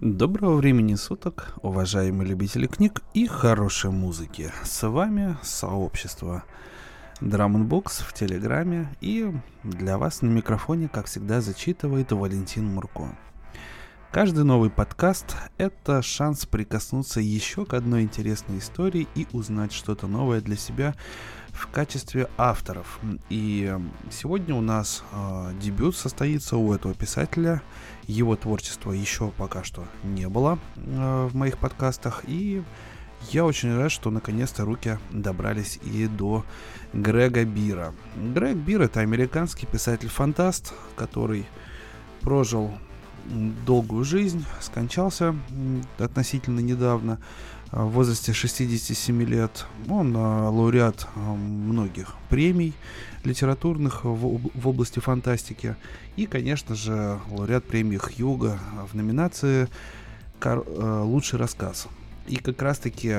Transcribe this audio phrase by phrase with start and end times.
[0.00, 4.50] Доброго времени суток, уважаемые любители книг и хорошей музыки.
[4.64, 6.42] С вами сообщество
[7.20, 13.16] Box в Телеграме и для вас на микрофоне, как всегда, зачитывает Валентин Мурко.
[14.10, 20.40] Каждый новый подкаст– это шанс прикоснуться еще к одной интересной истории и узнать что-то новое
[20.40, 20.96] для себя
[21.54, 23.00] в качестве авторов.
[23.30, 23.74] И
[24.10, 27.62] сегодня у нас э, дебют состоится у этого писателя.
[28.06, 32.22] Его творчества еще пока что не было э, в моих подкастах.
[32.26, 32.62] И
[33.30, 36.44] я очень рад, что наконец-то руки добрались и до
[36.92, 37.94] Грега Бира.
[38.16, 41.46] Грег Бир это американский писатель-фантаст, который
[42.20, 42.72] прожил
[43.66, 45.34] долгую жизнь, скончался
[45.98, 47.18] относительно недавно,
[47.74, 49.66] в возрасте 67 лет.
[49.88, 52.72] Он э, лауреат э, многих премий
[53.24, 55.74] литературных в области фантастики.
[56.16, 58.58] И, конечно же, лауреат премии Хьюга
[58.90, 59.68] в номинации
[60.44, 61.88] «Лучший рассказ».
[62.28, 63.14] И как раз-таки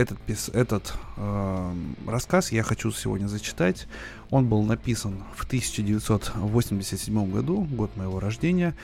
[0.00, 0.18] этот,
[0.54, 1.74] этот э,
[2.06, 3.86] рассказ я хочу сегодня зачитать.
[4.30, 8.74] Он был написан в 1987 году, год моего рождения,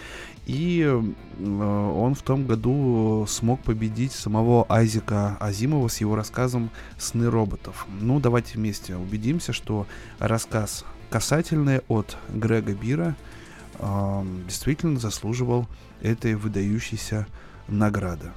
[0.47, 1.03] и э,
[1.39, 7.87] он в том году смог победить самого Айзека Азимова с его рассказом «Сны роботов».
[8.01, 9.87] Ну, давайте вместе убедимся, что
[10.19, 13.17] рассказ касательный от Грега Бира
[13.79, 15.67] э, действительно заслуживал
[16.03, 17.27] этой выдающейся
[17.69, 18.33] награды.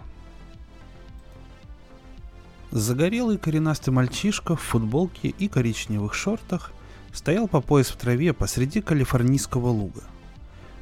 [2.72, 6.72] Загорелый коренастый мальчишка в футболке и коричневых шортах
[7.12, 10.04] стоял по пояс в траве посреди калифорнийского луга.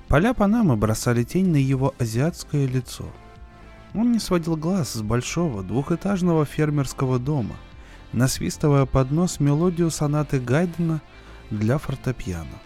[0.10, 3.06] Поля Панамы бросали тень на его азиатское лицо.
[3.94, 7.56] Он не сводил глаз с большого двухэтажного фермерского дома,
[8.12, 11.02] насвистывая под нос мелодию сонаты Гайдена
[11.52, 12.60] для фортепиано.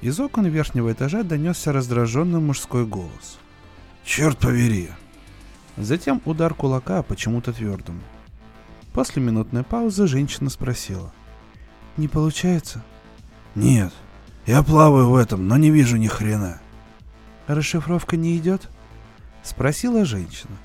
[0.00, 3.38] Из окон верхнего этажа донесся раздраженный мужской голос.
[4.04, 4.90] «Черт повери!»
[5.76, 8.00] Затем удар кулака почему-то твердым.
[8.94, 11.12] После минутной паузы женщина спросила.
[11.96, 12.82] «Не получается?»
[13.56, 13.92] «Нет,
[14.46, 16.60] я плаваю в этом, но не вижу ни хрена».
[17.48, 18.70] «Расшифровка не идет?»
[19.42, 20.56] Спросила женщина.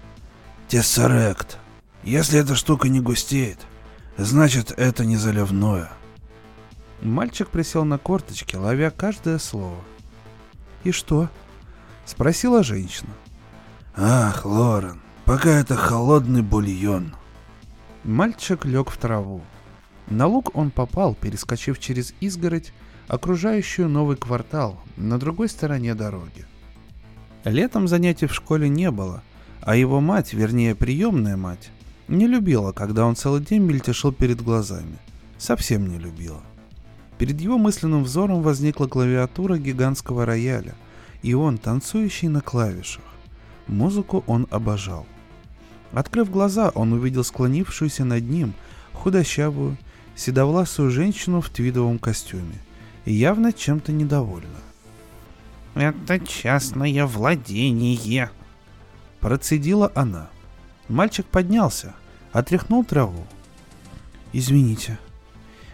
[0.68, 1.58] «Тессерект.
[2.04, 3.60] Если эта штука не густеет,
[4.16, 5.90] значит это не заливное».
[7.02, 9.80] Мальчик присел на корточки, ловя каждое слово.
[10.84, 11.30] «И что?»
[12.06, 13.12] Спросила женщина.
[13.96, 17.16] «Ах, Лорен, пока это холодный бульон»,
[18.04, 19.42] Мальчик лег в траву.
[20.10, 22.72] На луг он попал, перескочив через изгородь,
[23.08, 26.46] окружающую новый квартал на другой стороне дороги.
[27.44, 29.22] Летом занятий в школе не было,
[29.62, 31.72] а его мать, вернее приемная мать,
[32.08, 34.98] не любила, когда он целый день мельтешил перед глазами.
[35.38, 36.42] Совсем не любила.
[37.18, 40.74] Перед его мысленным взором возникла клавиатура гигантского рояля,
[41.22, 43.04] и он, танцующий на клавишах.
[43.68, 45.06] Музыку он обожал–
[45.94, 48.54] Открыв глаза, он увидел склонившуюся над ним
[48.94, 49.78] худощавую,
[50.16, 52.56] седовласую женщину в твидовом костюме
[53.06, 54.60] и явно чем-то недовольна.
[55.76, 58.30] «Это частное владение»,—
[59.20, 60.30] процедила она.
[60.90, 61.94] Мальчик поднялся,
[62.32, 63.26] отряхнул траву.
[64.34, 65.00] «Извините».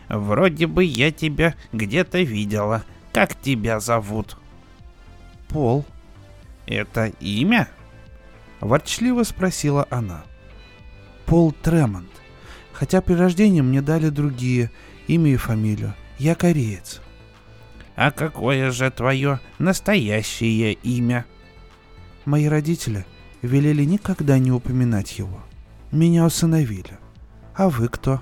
[0.07, 2.83] «Вроде бы я тебя где-то видела.
[3.11, 4.37] Как тебя зовут?»
[5.49, 5.83] «Пол».
[6.67, 7.67] «Это имя?»
[8.59, 10.23] Ворчливо спросила она.
[11.25, 12.09] Пол Тремонт.
[12.73, 14.71] Хотя при рождении мне дали другие,
[15.07, 15.93] имя и фамилию.
[16.17, 17.01] Я кореец.
[17.95, 21.25] А какое же твое настоящее имя?
[22.25, 23.05] Мои родители
[23.41, 25.39] велели никогда не упоминать его.
[25.91, 26.97] Меня усыновили.
[27.55, 28.21] А вы кто?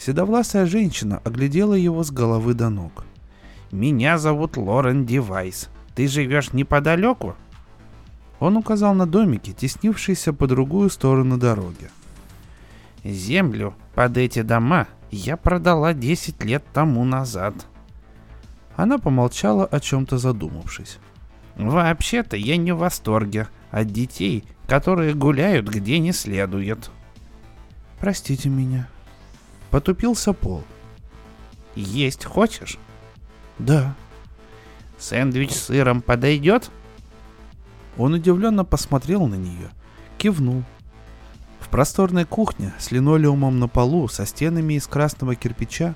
[0.00, 3.04] Седовласая женщина оглядела его с головы до ног.
[3.70, 5.68] «Меня зовут Лорен Девайс.
[5.94, 7.36] Ты живешь неподалеку?»
[8.40, 11.90] Он указал на домики, теснившиеся по другую сторону дороги.
[13.04, 17.54] «Землю под эти дома я продала 10 лет тому назад».
[18.76, 20.98] Она помолчала, о чем-то задумавшись.
[21.56, 26.90] «Вообще-то я не в восторге от детей, которые гуляют где не следует».
[28.00, 28.88] «Простите меня».
[29.70, 30.64] Потупился Пол.
[31.74, 32.78] «Есть хочешь?»
[33.58, 33.94] «Да».
[34.98, 36.70] «Сэндвич с сыром подойдет?»
[38.00, 39.68] Он удивленно посмотрел на нее,
[40.16, 40.64] кивнул.
[41.60, 45.94] В просторной кухне с линолеумом на полу, со стенами из красного кирпича,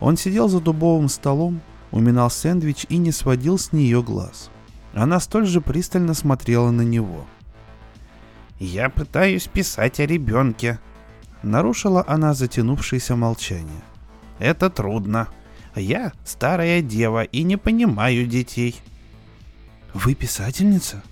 [0.00, 1.60] он сидел за дубовым столом,
[1.90, 4.48] уминал сэндвич и не сводил с нее глаз.
[4.94, 7.26] Она столь же пристально смотрела на него.
[8.58, 10.78] «Я пытаюсь писать о ребенке»,—
[11.42, 13.82] нарушила она затянувшееся молчание.
[14.38, 15.28] «Это трудно.
[15.76, 18.80] Я старая дева и не понимаю детей».
[19.92, 21.02] «Вы писательница?»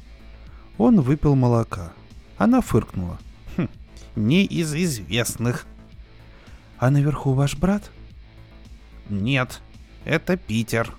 [0.80, 1.92] Он выпил молока.
[2.38, 3.18] Она фыркнула.
[3.58, 3.68] Хм,
[4.16, 5.66] не из известных.
[6.78, 7.90] А наверху ваш брат?
[9.10, 9.60] Нет,
[10.06, 10.94] это Питер.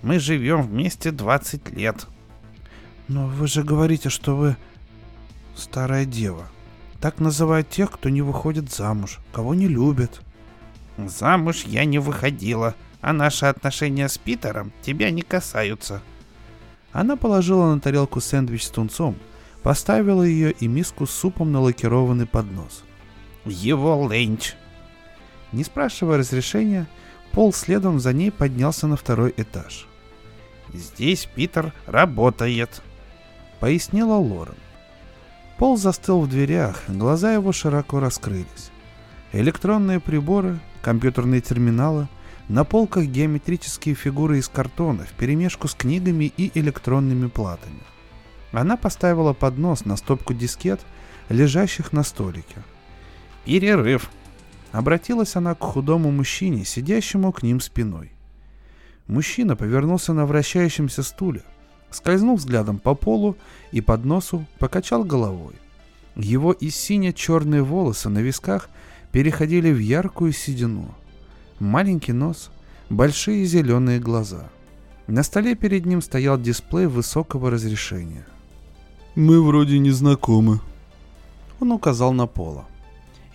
[0.00, 2.06] Мы живем вместе 20 лет.
[3.08, 4.56] Но вы же говорите, что вы
[5.54, 6.48] старая дева.
[6.98, 10.22] Так называют тех, кто не выходит замуж, кого не любят.
[10.96, 16.00] Замуж я не выходила, а наши отношения с Питером тебя не касаются.
[16.92, 19.16] Она положила на тарелку сэндвич с тунцом,
[19.62, 22.84] поставила ее и миску с супом на лакированный поднос.
[23.44, 24.54] Его ленч.
[25.52, 26.86] Не спрашивая разрешения,
[27.32, 29.86] Пол следом за ней поднялся на второй этаж.
[30.72, 32.82] «Здесь Питер работает»,—
[33.60, 34.54] пояснила Лорен.
[35.56, 38.70] Пол застыл в дверях, глаза его широко раскрылись.
[39.32, 42.08] Электронные приборы, компьютерные терминалы,
[42.52, 47.80] на полках геометрические фигуры из картона вперемешку с книгами и электронными платами.
[48.52, 50.78] Она поставила поднос на стопку дискет,
[51.30, 52.62] лежащих на столике.
[53.46, 54.10] «Перерыв»,
[54.72, 58.10] Обратилась она к худому мужчине, сидящему к ним спиной.
[59.06, 61.42] Мужчина повернулся на вращающемся стуле,
[61.90, 63.36] скользнул взглядом по полу
[63.70, 65.54] и под носу покачал головой.
[66.16, 68.70] Его и сине-черные волосы на висках
[69.10, 70.94] переходили в яркую седину.
[71.62, 72.50] Маленький нос,
[72.90, 74.50] большие зеленые глаза.
[75.06, 78.26] На столе перед ним стоял дисплей высокого разрешения.
[79.14, 80.58] «Мы вроде не знакомы»,—
[81.60, 82.64] он указал на Пола.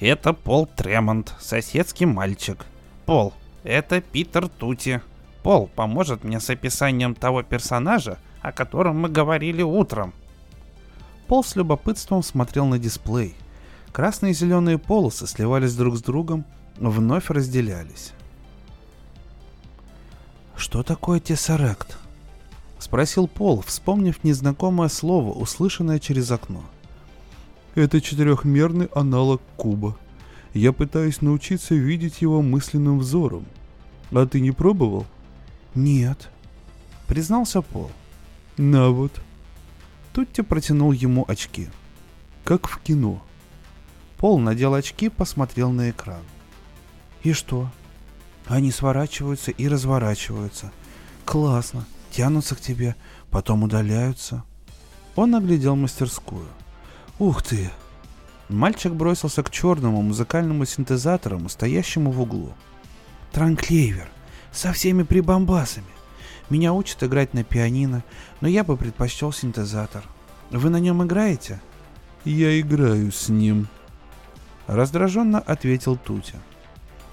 [0.01, 2.65] Это Пол Тремонт, соседский мальчик.
[3.05, 3.33] Пол,
[3.63, 5.01] это Питер Тути.
[5.41, 10.13] Пол поможет мне с описанием того персонажа, о котором мы говорили утром.
[11.27, 13.35] Пол с любопытством смотрел на дисплей.
[13.93, 16.43] Красные и зеленые полосы сливались друг с другом,
[16.75, 18.11] вновь разделялись.
[20.57, 21.97] «Что такое тессеракт?»—
[22.79, 26.63] спросил Пол, вспомнив незнакомое слово, услышанное через окно—
[27.77, 29.95] это четырехмерный аналог куба.
[30.55, 33.45] Я пытаюсь научиться видеть его мысленным взором.
[34.09, 35.05] А ты не пробовал?
[35.75, 36.29] Нет.
[37.05, 37.91] Признался Пол.
[38.57, 39.11] На вот.
[40.11, 41.69] Тутти протянул ему очки.
[42.43, 43.21] Как в кино.
[44.17, 46.23] Пол надел очки, посмотрел на экран.
[47.21, 47.69] И что?
[48.47, 50.71] Они сворачиваются и разворачиваются.
[51.25, 51.85] Классно.
[52.11, 52.95] Тянутся к тебе,
[53.29, 54.43] потом удаляются.
[55.15, 56.47] Он оглядел мастерскую.
[57.19, 57.69] Ух ты!
[58.49, 62.53] Мальчик бросился к черному музыкальному синтезатору, стоящему в углу.
[63.33, 64.09] Транклейвер.
[64.51, 65.85] Со всеми прибамбасами.
[66.49, 68.03] Меня учат играть на пианино,
[68.39, 70.03] но я бы предпочел синтезатор.
[70.49, 71.59] Вы на нем играете?
[72.23, 73.67] Я играю с ним.
[74.65, 76.37] Раздраженно ответил Тутя.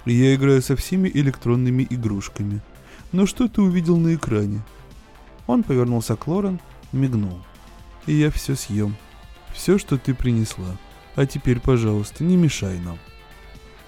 [0.04, 2.60] Я играю со всеми электронными игрушками.
[3.12, 4.60] Но что ты увидел на экране?
[5.46, 6.60] Он повернулся к Лорен,
[6.92, 7.38] мигнул.
[8.06, 8.96] Я все съем.
[9.54, 10.76] Все, что ты принесла.
[11.16, 12.98] А теперь, пожалуйста, не мешай нам.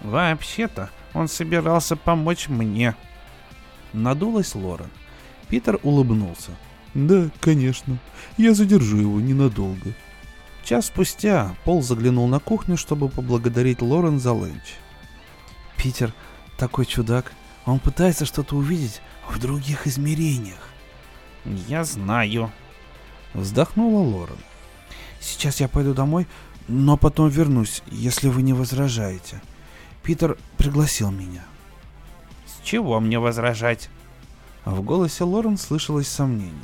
[0.00, 2.94] Вообще-то, он собирался помочь мне.
[3.92, 4.90] Надулась Лорен.
[5.48, 6.52] Питер улыбнулся.
[6.94, 7.98] Да, конечно.
[8.38, 9.92] Я задержу его ненадолго.
[10.64, 14.76] Час спустя Пол заглянул на кухню, чтобы поблагодарить Лорен за ленч.
[15.76, 16.12] Питер
[16.56, 17.32] такой чудак.
[17.64, 20.69] Он пытается что-то увидеть в других измерениях.
[21.44, 22.52] Я знаю.
[23.34, 24.38] Вздохнула Лорен.
[25.21, 26.26] Сейчас я пойду домой,
[26.68, 29.40] но потом вернусь, если вы не возражаете.
[30.02, 31.45] Питер пригласил меня.
[32.47, 33.90] С чего мне возражать?
[34.64, 36.54] В голосе Лорен слышалось сомнение.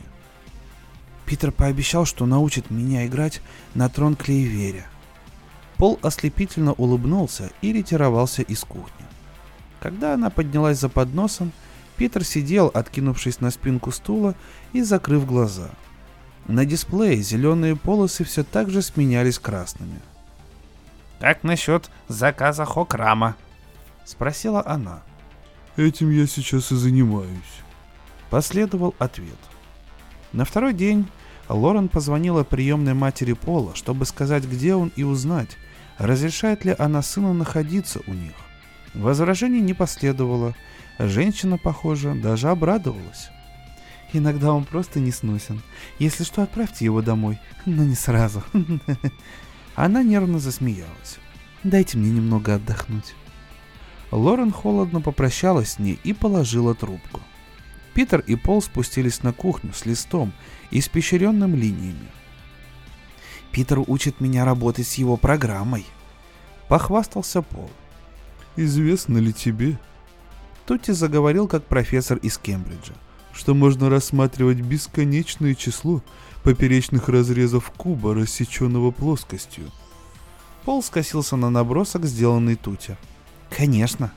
[1.26, 3.40] Питер пообещал, что научит меня играть
[3.74, 4.86] на трон Клейверя.
[5.76, 9.01] Пол ослепительно улыбнулся и ретировался из кухни.
[9.82, 11.52] Когда она поднялась за подносом,
[11.96, 14.34] Питер сидел, откинувшись на спинку стула
[14.72, 15.70] и закрыв глаза–
[16.46, 20.00] на дисплее зеленые полосы все так же сменялись красными.
[21.20, 23.36] «Как насчет заказа Хокрама?»—
[24.04, 25.02] спросила она.
[25.76, 27.62] «Этим я сейчас и занимаюсь»,—
[28.30, 29.38] последовал ответ.
[30.32, 31.06] На второй день
[31.48, 35.56] Лорен позвонила приемной матери Пола, чтобы сказать, где он и узнать,
[35.98, 38.34] разрешает ли она сыну находиться у них.
[38.94, 40.54] Возражений не последовало.
[40.98, 43.30] Женщина, похоже, даже обрадовалась.
[44.12, 45.62] Иногда он просто не сносен.
[45.98, 47.38] Если что, отправьте его домой.
[47.64, 48.42] Но не сразу.
[49.74, 51.18] Она нервно засмеялась.
[51.64, 53.14] Дайте мне немного отдохнуть.
[54.10, 57.20] Лорен холодно попрощалась с ней и положила трубку.
[57.94, 60.32] Питер и Пол спустились на кухню с листом,
[60.70, 62.08] испещренным линиями.
[63.50, 65.86] «Питер учит меня работать с его программой»,—
[66.68, 67.70] похвастался Пол.
[68.56, 69.78] «Известно ли тебе?»
[70.66, 72.94] Тутти заговорил как профессор из Кембриджа
[73.32, 76.02] что можно рассматривать бесконечное число
[76.42, 79.64] поперечных разрезов куба, рассеченного плоскостью.
[80.64, 82.96] Пол скосился на набросок, сделанный Тутя.
[83.50, 84.12] Конечно.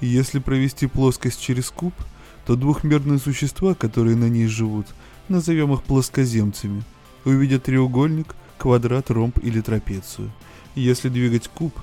[0.00, 1.94] Если провести плоскость через куб,
[2.46, 4.86] то двухмерные существа, которые на ней живут,
[5.28, 6.84] назовем их плоскоземцами,
[7.24, 10.30] увидят треугольник, квадрат, ромб или трапецию.
[10.74, 11.74] Если двигать куб,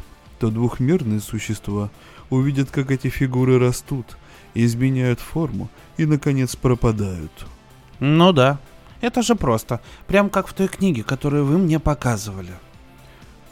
[0.43, 1.89] то двухмерные существа
[2.29, 4.17] увидят, как эти фигуры растут,
[4.53, 7.31] изменяют форму и, наконец, пропадают.
[8.01, 8.59] Ну да,
[8.99, 12.51] это же просто, прям как в той книге, которую вы мне показывали.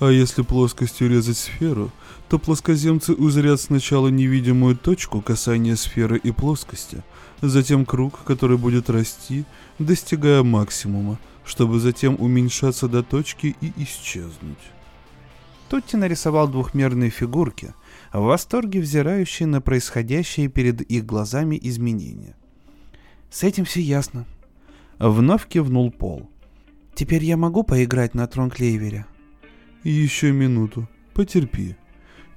[0.01, 1.93] А если плоскостью резать сферу,
[2.27, 7.05] то плоскоземцы узрят сначала невидимую точку касания сферы и плоскости,
[7.41, 9.45] затем круг, который будет расти,
[9.79, 14.59] достигая максимума, чтобы затем уменьшаться до точки и исчезнуть.
[15.71, 17.73] Тутти нарисовал двухмерные фигурки,
[18.11, 22.35] в восторге взирающие на происходящие перед их глазами изменения.
[23.29, 24.25] С этим все ясно.
[24.99, 26.29] Вновь кивнул Пол.
[26.93, 29.05] Теперь я могу поиграть на тронклейвере?
[29.85, 30.89] Еще минуту.
[31.13, 31.77] Потерпи.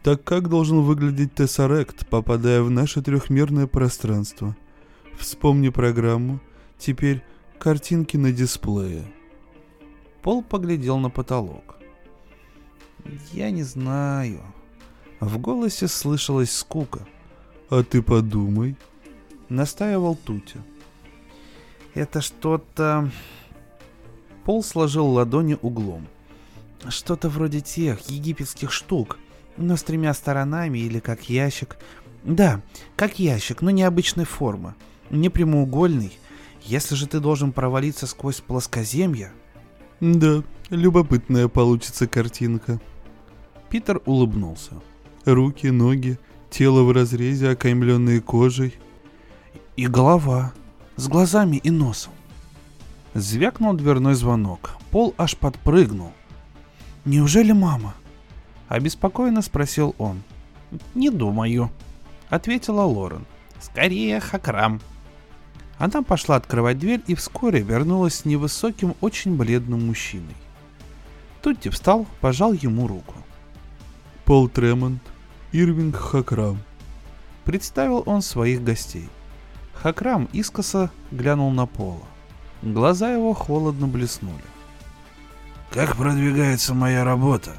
[0.04, 4.56] Так как должен выглядеть Тессарект, попадая в наше трехмерное пространство?
[5.18, 6.38] Вспомни программу.
[6.78, 7.20] Теперь
[7.58, 9.02] картинки на дисплее.
[10.22, 11.74] Пол поглядел на потолок.
[13.32, 14.40] Я не знаю.
[15.20, 17.06] В голосе слышалась скука.
[17.70, 18.76] А ты подумай.
[19.49, 20.61] Настаивал Тутя.
[21.94, 23.11] Это что-то...
[24.44, 26.06] Пол сложил ладони углом.
[26.88, 29.18] Что-то вроде тех египетских штук,
[29.56, 31.78] но с тремя сторонами или как ящик.
[32.25, 32.61] Да,
[32.96, 34.75] как ящик, но необычной формы.
[35.08, 36.18] Не прямоугольный.
[36.62, 39.32] Если же ты должен провалиться сквозь плоскоземье...
[40.00, 42.80] Да, любопытная получится картинка.
[43.75, 44.75] Питер улыбнулся.
[45.25, 46.16] Руки, ноги,
[46.49, 48.76] тело в разрезе, окаймленные кожей.
[49.75, 50.52] И голова,
[50.95, 52.12] с глазами и носом.
[53.14, 54.76] Звякнул дверной звонок.
[54.93, 56.12] Пол аж подпрыгнул.
[57.04, 57.97] «Неужели мама?»
[58.69, 60.23] Обеспокоенно спросил он.
[60.95, 61.69] «Не думаю»,—
[62.28, 63.26] ответила Лорен.
[63.61, 64.81] «Скорее, Хакрам».
[65.78, 70.37] Она пошла открывать дверь и вскоре вернулась с невысоким, очень бледным мужчиной.
[71.43, 73.14] Тутти встал, пожал ему руку.
[74.25, 75.02] Пол Тремонт,
[75.52, 76.59] Ирвинг Хакрам.
[77.45, 79.11] Представил он своих гостей.
[79.75, 82.07] Хакрам искоса глянул на Пола.
[82.62, 84.43] Глаза его холодно блеснули.
[85.71, 87.52] «Как продвигается моя работа?»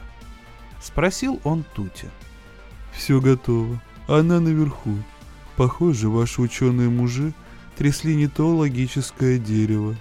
[0.82, 2.10] Спросил он Тути.
[2.94, 3.80] «Все готово.
[4.08, 4.96] Она наверху.
[5.58, 7.34] Похоже, ваши ученые-мужи
[7.78, 9.96] трясли не то логическое дерево».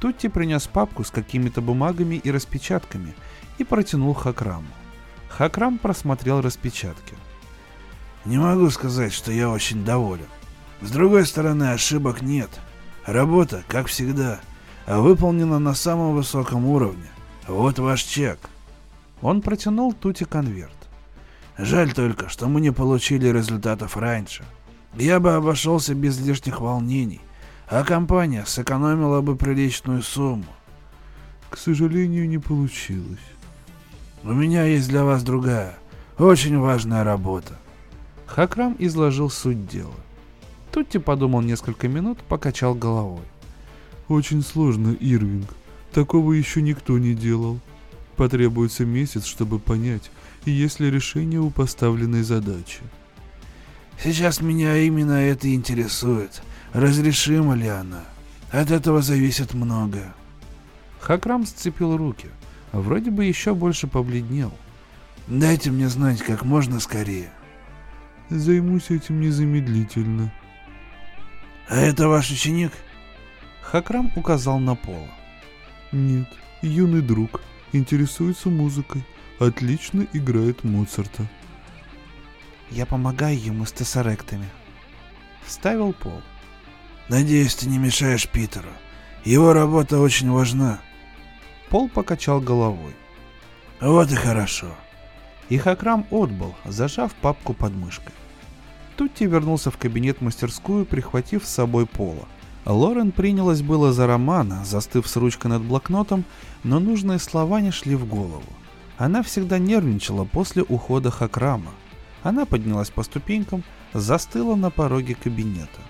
[0.00, 3.14] Тутти принес папку с какими-то бумагами и распечатками
[3.58, 4.66] и протянул Хакраму.
[5.36, 7.14] Хакрам просмотрел распечатки.
[8.24, 10.26] «Не могу сказать, что я очень доволен.
[10.80, 12.48] С другой стороны, ошибок нет.
[13.04, 14.40] Работа, как всегда,
[14.86, 17.10] выполнена на самом высоком уровне.
[17.46, 18.38] Вот ваш чек.
[19.20, 20.72] Он протянул Тути конверт.
[21.58, 24.42] Жаль только, что мы не получили результатов раньше.
[24.94, 27.20] Я бы обошелся без лишних волнений,
[27.68, 30.46] а компания сэкономила бы приличную сумму.
[31.50, 33.35] К сожалению, не получилось.
[34.26, 35.78] У меня есть для вас другая,
[36.18, 37.56] очень важная работа.
[38.26, 39.94] Хакрам изложил суть дела.
[40.72, 43.22] Тутти подумал несколько минут, покачал головой.
[44.08, 45.48] Очень сложно, Ирвинг.
[45.92, 47.60] Такого еще никто не делал.
[48.16, 50.10] Потребуется месяц, чтобы понять,
[50.44, 52.80] есть ли решение у поставленной задачи.
[54.02, 56.42] Сейчас меня именно это интересует.
[56.72, 58.02] Разрешима ли она?
[58.50, 60.12] От этого зависит многое.
[60.98, 62.26] Хакрам сцепил руки.
[62.72, 64.52] Вроде бы еще больше побледнел.
[65.26, 67.30] Дайте мне знать как можно скорее.
[68.28, 70.32] Займусь этим незамедлительно.
[71.68, 72.72] А это ваш ученик?
[73.62, 75.10] Хакрам указал на Пола.
[75.90, 76.28] Нет,
[76.62, 77.40] юный друг.
[77.72, 79.04] Интересуется музыкой.
[79.38, 81.26] Отлично играет Моцарта.
[82.70, 84.48] Я помогаю ему с тессаректами.
[85.44, 86.22] Вставил Пол.
[87.08, 88.70] Надеюсь, ты не мешаешь Питеру.
[89.24, 90.80] Его работа очень важна.
[91.70, 92.94] Пол покачал головой.
[93.80, 94.68] Вот и хорошо.
[95.48, 98.14] И Хакрам отбыл, зажав папку под мышкой.
[98.96, 102.26] Тутти вернулся в кабинет-мастерскую, прихватив с собой Пола.
[102.64, 106.24] Лорен принялась было за романа, застыв с ручкой над блокнотом,
[106.64, 108.42] но нужные слова не шли в голову.
[108.96, 111.72] Она всегда нервничала после ухода Хакрама.
[112.22, 115.80] Она поднялась по ступенькам, застыла на пороге кабинета.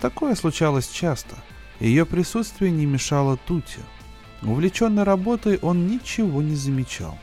[0.00, 1.36] Такое случалось часто.
[1.80, 3.80] Ее присутствие не мешало Тути.
[4.44, 7.18] Увлеченный работой он ничего не замечал.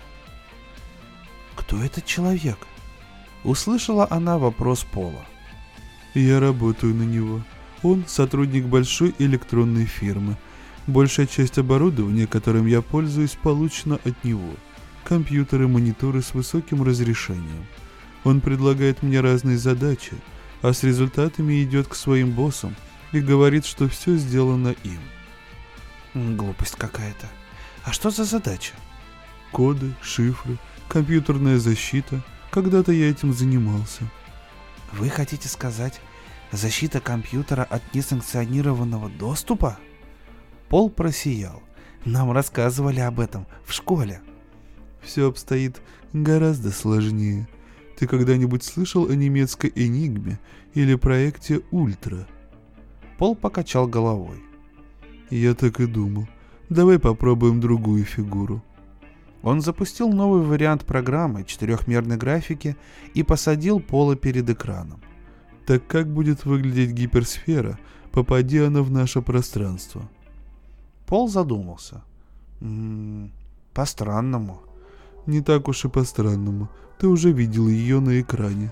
[1.56, 2.58] «Кто этот человек?»
[3.44, 5.26] Услышала она вопрос Пола.
[6.14, 7.42] «Я работаю на него»,
[7.84, 10.38] он сотрудник большой электронной фирмы.
[10.88, 14.54] Большая часть оборудования, которым я пользуюсь, получена от него.
[15.04, 17.66] Компьютеры, мониторы с высоким разрешением.
[18.24, 20.14] Он предлагает мне разные задачи,
[20.62, 22.76] а с результатами идет к своим боссам
[23.12, 25.00] и говорит, что все сделано им.
[26.14, 27.28] Глупость какая-то.
[27.84, 28.74] А что за задача?
[29.52, 30.58] Коды, шифры,
[30.90, 32.22] компьютерная защита.
[32.52, 34.04] Когда-то я этим занимался.
[34.92, 36.02] Вы хотите сказать,
[36.52, 39.78] защита компьютера от несанкционированного доступа?
[40.68, 41.64] Пол просиял.
[42.04, 44.22] Нам рассказывали об этом в школе.
[45.02, 47.48] Все обстоит гораздо сложнее.
[47.98, 50.40] Ты когда-нибудь слышал о немецкой «Энигме»
[50.74, 52.28] или проекте «Ультра»?
[53.18, 54.42] Пол покачал головой.
[55.32, 56.28] Я так и думал.
[56.70, 58.62] Давай попробуем другую фигуру.
[59.44, 62.76] Он запустил новый вариант программы четырехмерной графики
[63.14, 65.02] и посадил Пола перед экраном.
[65.66, 67.80] Так как будет выглядеть гиперсфера,
[68.12, 70.08] попади она в наше пространство?
[71.08, 72.04] Пол задумался.
[72.60, 73.32] М-м,
[73.74, 74.62] по-странному.
[75.26, 76.70] Не так уж и по-странному.
[77.00, 78.72] Ты уже видел ее на экране.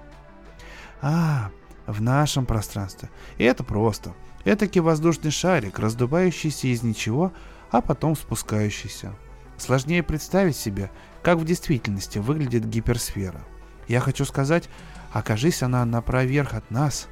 [1.02, 1.52] А,
[1.88, 3.10] в нашем пространстве.
[3.38, 4.14] И это просто.
[4.46, 7.34] Этакий воздушный шарик, раздувающийся из ничего,
[7.72, 9.14] а потом спускающийся.
[9.58, 10.90] Сложнее представить себе,
[11.22, 13.42] как в действительности выглядит гиперсфера.
[13.88, 14.70] Я хочу сказать,
[15.12, 17.08] окажись она напроверх от нас.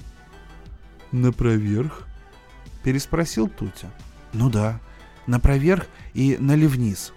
[1.12, 2.08] Напроверх?
[2.84, 3.92] Переспросил Тутя.
[4.32, 4.80] Ну да,
[5.26, 7.14] напроверх и наливниз.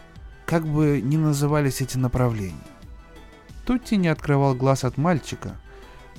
[0.46, 2.56] Как бы ни назывались эти направления.
[3.66, 5.60] Тутти не открывал глаз от мальчика.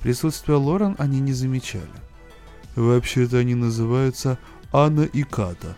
[0.01, 1.89] Присутствие Лорен они не замечали.
[2.75, 4.37] Вообще-то они называются
[4.71, 5.75] Анна и Ката,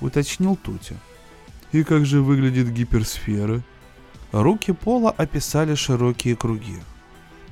[0.00, 0.96] уточнил Тутя.
[1.72, 3.62] И как же выглядит гиперсфера?
[4.30, 6.78] Руки Пола описали широкие круги.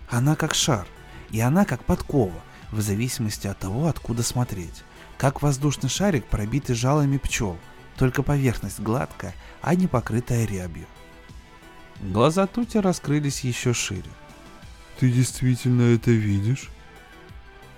[0.08, 0.86] Она как шар,
[1.30, 4.84] и она как подкова, в зависимости от того, откуда смотреть.
[5.18, 7.58] Как воздушный шарик, пробитый жалами пчел,
[7.96, 10.86] только поверхность гладкая, а не покрытая рябью.
[12.00, 14.10] Глаза Тути раскрылись еще шире.
[14.99, 16.71] Ты действительно это видишь?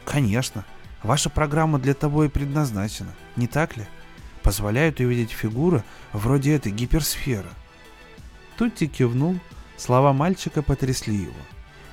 [0.05, 0.65] Конечно.
[1.03, 3.85] Ваша программа для того и предназначена, не так ли?
[4.43, 7.49] позволяют увидеть фигуры вроде этой гиперсферы.
[8.57, 9.39] Тутти кивнул,
[9.77, 11.41] слова мальчика потрясли его.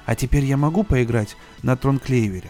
[0.05, 2.49] «А теперь я могу поиграть на тронклейвере?»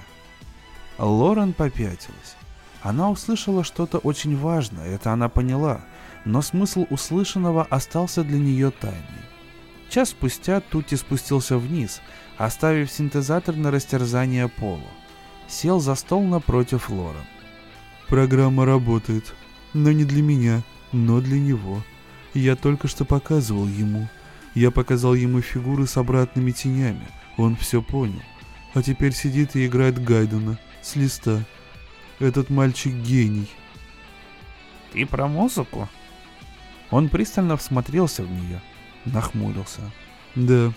[0.98, 2.36] Лорен попятилась.
[2.82, 5.82] Она услышала что-то очень важное, это она поняла,
[6.24, 9.04] но смысл услышанного остался для нее тайной.
[9.90, 12.00] Час спустя Тути спустился вниз,
[12.38, 14.88] оставив синтезатор на растерзание пола.
[15.50, 17.26] Сел за стол напротив Лорен.
[18.08, 19.34] «Программа работает»,
[19.74, 21.84] но не для меня, но для него.
[22.34, 24.08] Я только что показывал ему.
[24.56, 27.08] Я показал ему фигуры с обратными тенями.
[27.38, 28.22] Он все понял.
[28.74, 31.44] А теперь сидит и играет Гайдена с листа.
[32.20, 33.50] Этот мальчик гений.
[34.92, 35.88] Ты про музыку?
[36.92, 38.62] Он пристально всмотрелся в нее,
[39.06, 39.82] нахмурился.
[40.36, 40.74] Да,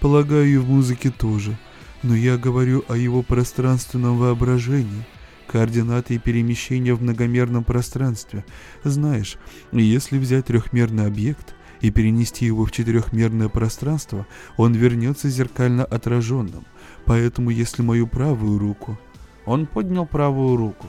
[0.00, 1.56] полагаю и в музыке тоже.
[2.02, 5.06] Но я говорю о его пространственном воображении–
[5.52, 8.44] координаты и перемещения в многомерном пространстве.
[8.82, 9.36] Знаешь,
[9.70, 16.64] если взять трехмерный объект и перенести его в четырехмерное пространство, он вернется зеркально отраженным.
[17.04, 18.98] Поэтому если мою правую руку...
[19.44, 20.86] Он поднял правую руку.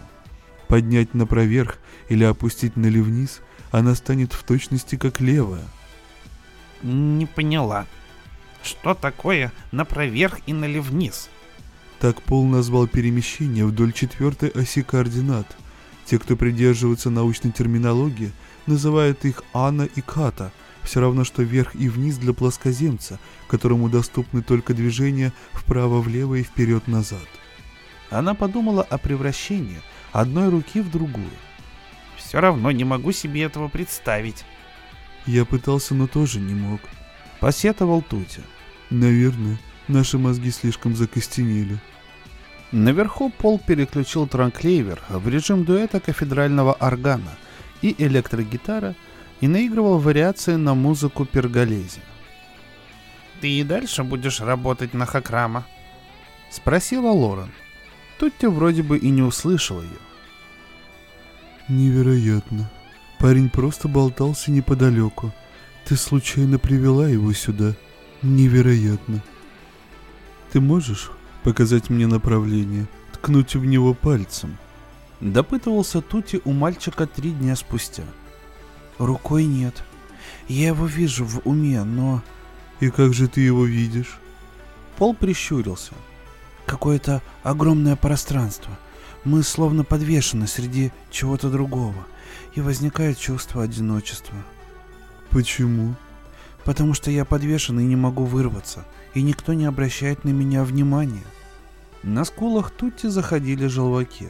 [0.68, 5.66] Поднять напроверх или опустить налевниз, она станет в точности как левая.
[6.84, 7.88] Не поняла.
[8.64, 11.30] Что такое напроверх и наливниз?
[12.00, 15.46] Так Пол назвал перемещение вдоль четвертой оси координат.
[16.06, 18.32] Те, кто придерживается научной терминологии,
[18.66, 24.42] называют их Анна и Ката, все равно что вверх и вниз для плоскоземца, которому доступны
[24.42, 27.28] только движения вправо-влево и вперед-назад.
[28.10, 31.32] Она подумала о превращении одной руки в другую.
[32.18, 34.46] Все равно не могу себе этого представить.
[35.26, 36.82] Я пытался, но тоже не мог.
[37.40, 38.42] Посетовал Тутя.
[38.94, 41.80] Наверное, наши мозги слишком закостенели.
[42.72, 47.32] Наверху Пол переключил транклейвер в режим дуэта кафедрального органа
[47.82, 48.94] и электрогитара
[49.42, 52.02] и наигрывал вариации на музыку перголези.
[53.42, 55.66] «Ты и дальше будешь работать на Хакрама?»—
[56.52, 57.52] спросила Лорен.
[58.20, 59.90] Тутти вроде бы и не услышал ее.
[61.68, 62.70] «Невероятно.
[63.18, 65.34] Парень просто болтался неподалеку.
[65.84, 67.74] Ты случайно привела его сюда?
[68.24, 69.22] Невероятно.
[70.52, 71.12] Ты можешь
[71.44, 74.58] показать мне направление, ткнуть в него пальцем.
[75.20, 78.04] Допытывался Тути у мальчика три дня спустя.
[78.98, 79.84] Рукой нет.
[80.48, 82.22] Я его вижу в уме, но...
[82.80, 84.20] И как же ты его видишь?
[84.98, 85.94] Пол прищурился.
[86.66, 88.78] Какое-то огромное пространство.
[89.26, 92.06] Мы словно подвешены среди чего-то другого.
[92.56, 94.36] и возникает чувство одиночества.
[95.30, 95.96] Почему?
[96.66, 101.24] Потому что я подвешен и не могу вырваться, и никто не обращает на меня внимания.
[102.04, 104.30] На скулах Тутти заходили желваки.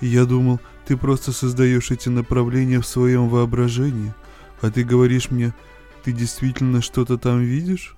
[0.00, 4.14] Я думал, ты просто создаешь эти направления в своем воображении,
[4.60, 5.52] а ты говоришь мне,
[6.04, 7.96] ты действительно что-то там видишь?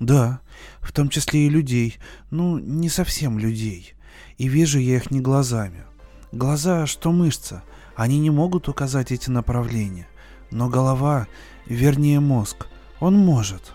[0.00, 0.40] Да,
[0.80, 1.98] в том числе и людей,
[2.30, 3.94] ну, не совсем людей.
[4.36, 5.84] И вижу я их не глазами.
[6.32, 7.62] Глаза, что мышца,
[7.96, 10.06] они не могут указать эти направления.
[10.50, 11.26] Но голова,
[11.66, 12.66] вернее мозг,
[13.00, 13.72] он может.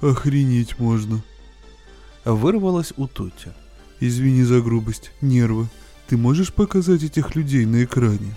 [0.00, 1.22] Охренеть можно.
[2.24, 3.52] Вырвалось у Тути.
[4.00, 5.68] Извини за грубость, нервы.
[6.06, 8.34] Ты можешь показать этих людей на экране?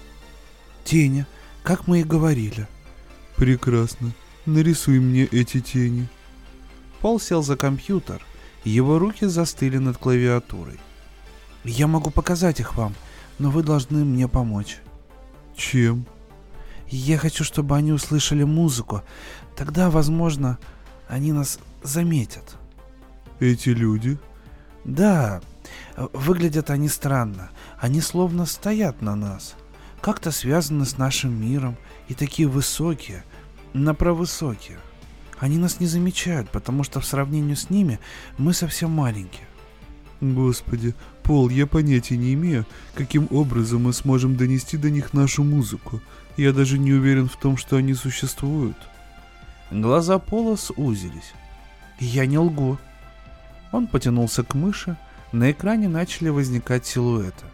[0.84, 1.26] Тени,
[1.64, 2.68] как мы и говорили.
[3.36, 4.12] Прекрасно.
[4.46, 6.08] Нарисуй мне эти тени.
[7.00, 8.26] Пол сел за компьютер,
[8.64, 10.80] его руки застыли над клавиатурой.
[11.64, 12.94] Я могу показать их вам,
[13.40, 14.80] но вы должны мне помочь.
[15.56, 16.06] Чем?
[16.96, 19.02] Я хочу, чтобы они услышали музыку.
[19.56, 20.60] Тогда, возможно,
[21.08, 22.56] они нас заметят.
[23.40, 24.20] Эти люди?
[24.86, 25.42] Да,
[25.98, 27.50] выглядят они странно.
[27.80, 29.56] Они словно стоят на нас.
[30.02, 31.78] Как-то связаны с нашим миром
[32.10, 33.24] и такие высокие,
[33.74, 34.78] направысокие.
[35.40, 38.00] Они нас не замечают, потому что в сравнении с ними
[38.38, 39.48] мы совсем маленькие.
[40.22, 46.02] Господи, Пол, я понятия не имею, каким образом мы сможем донести до них нашу музыку.
[46.38, 48.78] Я даже не уверен в том, что они существуют.
[49.72, 51.34] Глаза Пола сузились.
[52.00, 52.78] Я не лгу.
[53.72, 54.98] Он потянулся к мыши,
[55.32, 57.46] на экране начали возникать силуэты.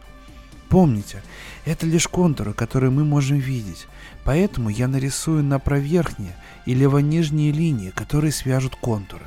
[0.70, 1.24] Помните,
[1.66, 3.88] это лишь контуры, которые мы можем видеть,
[4.24, 9.26] поэтому я нарисую направверхние и левонижние линии, которые свяжут контуры.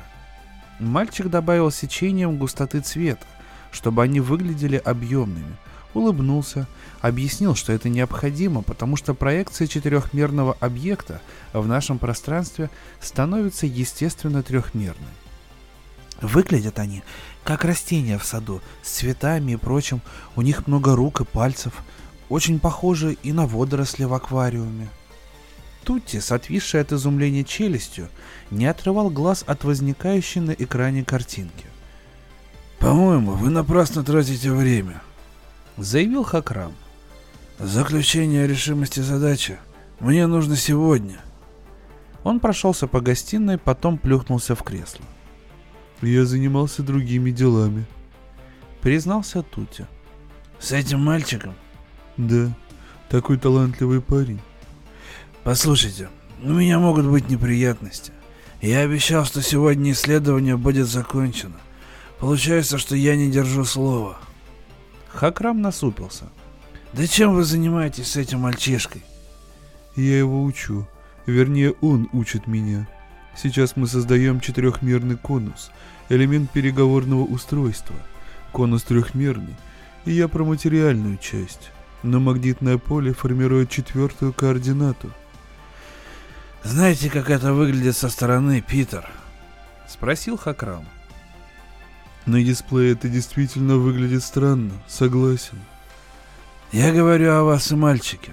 [0.79, 3.25] Мальчик добавил сечением густоты цвета,
[3.71, 5.57] чтобы они выглядели объемными,
[5.93, 6.67] улыбнулся,
[7.01, 11.21] объяснил, что это необходимо, потому что проекция четырехмерного объекта
[11.53, 15.07] в нашем пространстве становится естественно трехмерной.
[16.21, 17.03] Выглядят они
[17.43, 20.01] как растения в саду, с цветами и прочим.
[20.35, 21.73] У них много рук и пальцев.
[22.29, 24.87] Очень похожи и на водоросли в аквариуме.
[25.83, 28.07] Тутти, с отвисшей от изумления челюстью,
[28.49, 31.65] не отрывал глаз от возникающей на экране картинки.
[32.79, 35.01] «По-моему, вы напрасно тратите время»,—
[35.77, 36.73] заявил Хакрам.
[37.59, 39.57] «Заключение решимости задачи
[39.99, 41.19] мне нужно сегодня».
[42.23, 45.05] Он прошелся по гостиной, потом плюхнулся в кресло.
[46.01, 47.85] Я занимался другими делами.
[48.81, 49.85] Признался Тути.
[50.59, 51.53] С этим мальчиком?
[52.17, 52.49] Да,
[53.09, 54.39] такой талантливый парень.
[55.43, 56.09] Послушайте,
[56.41, 58.11] у меня могут быть неприятности.
[58.61, 61.57] Я обещал, что сегодня исследование будет закончено.
[62.19, 64.17] Получается, что я не держу слова.
[65.13, 66.25] Хакрам насупился.
[66.93, 69.03] Да чем вы занимаетесь с этим мальчишкой?
[69.95, 70.87] Я его учу.
[71.25, 72.87] Вернее, он учит меня.
[73.35, 75.71] Сейчас мы создаем четырехмерный конус,
[76.09, 77.95] элемент переговорного устройства.
[78.51, 79.55] Конус трехмерный,
[80.05, 81.71] и я про материальную часть.
[82.03, 85.09] Но магнитное поле формирует четвертую координату.
[86.63, 89.09] Знаете, как это выглядит со стороны, Питер?
[89.87, 90.85] Спросил Хакрам.
[92.25, 95.59] На дисплее это действительно выглядит странно, согласен.
[96.71, 98.31] Я говорю о вас и мальчике.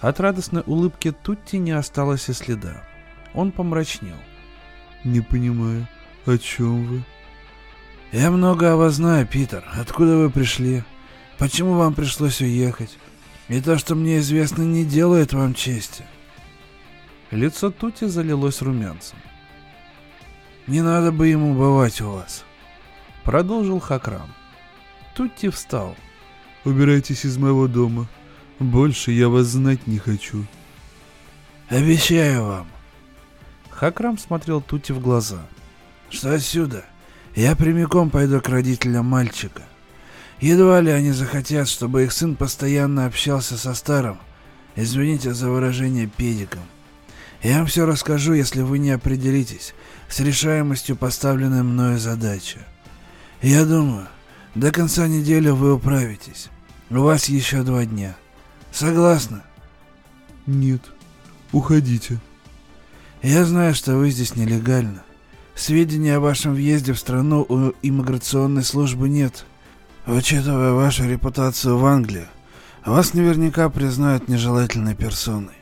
[0.00, 2.84] От радостной улыбки Тутти не осталось и следа.
[3.34, 4.16] Он помрачнел.
[5.02, 5.88] Не понимаю.
[6.26, 7.04] О чем вы?
[8.12, 9.64] Я много о вас знаю, Питер.
[9.78, 10.84] Откуда вы пришли?
[11.38, 12.96] Почему вам пришлось уехать?
[13.48, 16.04] И то, что мне известно, не делает вам чести.
[17.30, 19.18] Лицо Тути залилось румянцем.
[20.66, 22.44] Не надо бы ему бывать у вас.
[23.22, 24.32] Продолжил Хакрам.
[25.14, 25.94] Тутти встал.
[26.64, 28.06] Убирайтесь из моего дома.
[28.58, 30.44] Больше я вас знать не хочу.
[31.68, 32.66] Обещаю вам.
[33.70, 35.44] Хакрам смотрел Тути в глаза
[36.14, 36.84] что отсюда
[37.34, 39.62] я прямиком пойду к родителям мальчика.
[40.40, 44.18] Едва ли они захотят, чтобы их сын постоянно общался со старым,
[44.76, 46.62] извините за выражение, педиком.
[47.42, 49.74] Я вам все расскажу, если вы не определитесь
[50.08, 52.58] с решаемостью поставленной мною задачи.
[53.42, 54.06] Я думаю,
[54.54, 56.48] до конца недели вы управитесь.
[56.90, 58.14] У вас еще два дня.
[58.72, 59.40] Согласны?
[60.46, 60.82] Нет.
[61.52, 62.18] Уходите.
[63.22, 65.02] Я знаю, что вы здесь нелегально.
[65.54, 69.46] Сведений о вашем въезде в страну у иммиграционной службы нет.
[70.06, 72.26] Учитывая вашу репутацию в Англии,
[72.84, 75.54] вас наверняка признают нежелательной персоной.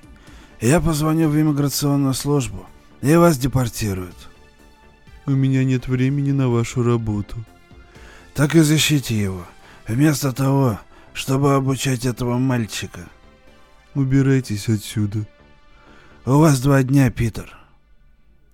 [0.60, 2.66] Я позвоню в иммиграционную службу,
[3.00, 4.31] и вас депортируют.
[5.24, 7.36] У меня нет времени на вашу работу.
[8.34, 9.46] Так и защите его.
[9.86, 10.80] Вместо того,
[11.12, 13.08] чтобы обучать этого мальчика.
[13.94, 15.26] Убирайтесь отсюда.
[16.24, 17.56] У вас два дня, Питер.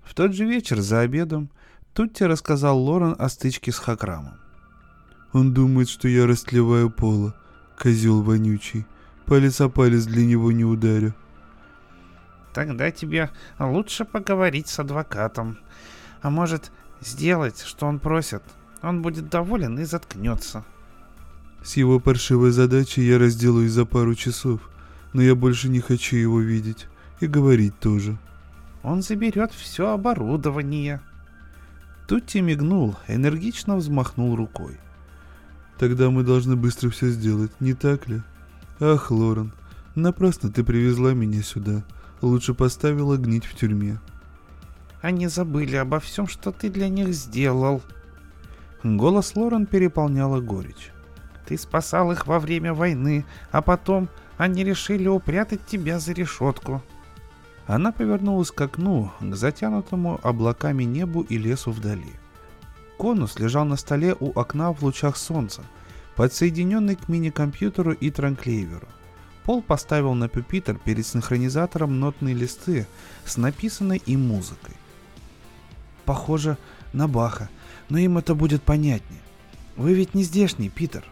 [0.04, 1.48] В тот же вечер за обедом
[1.94, 4.34] Тутти рассказал Лорен о стычке с Хакрамом.
[5.32, 7.34] Он думает, что я растлеваю пола,
[7.78, 8.86] козел вонючий.
[9.26, 11.14] Палец о палец для него не ударю.
[12.54, 15.58] Тогда тебе лучше поговорить с адвокатом.
[16.22, 18.42] А может, сделать, что он просит.
[18.82, 20.64] Он будет доволен и заткнется.
[21.62, 24.60] С его паршивой задачей я разделаюсь за пару часов,
[25.12, 26.86] но я больше не хочу его видеть.
[27.20, 28.16] И говорить тоже.
[28.84, 31.00] Он заберет все оборудование.
[32.06, 34.78] Тутти мигнул, энергично взмахнул рукой.
[35.78, 38.22] Тогда мы должны быстро все сделать, не так ли?
[38.80, 39.52] Ах, Лорен,
[39.96, 41.84] напрасно ты привезла меня сюда.
[42.20, 44.00] Лучше поставила гнить в тюрьме.
[45.00, 47.82] Они забыли обо всем, что ты для них сделал.
[48.82, 50.90] Голос Лорен переполняла горечь.
[51.46, 56.82] Ты спасал их во время войны, а потом они решили упрятать тебя за решетку.
[57.66, 62.12] Она повернулась к окну, к затянутому облаками небу и лесу вдали.
[62.96, 65.62] Конус лежал на столе у окна в лучах солнца,
[66.16, 68.88] подсоединенный к мини-компьютеру и транклейверу.
[69.44, 72.86] Пол поставил на пюпитер перед синхронизатором нотные листы
[73.24, 74.74] с написанной им музыкой.
[76.08, 76.56] Похоже
[76.94, 77.50] на Баха,
[77.90, 79.20] но им это будет понятнее.
[79.76, 81.04] Вы ведь не здешний, Питер.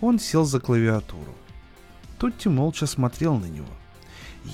[0.00, 1.34] Он сел за клавиатуру.
[2.18, 3.66] Тутти молча смотрел на него.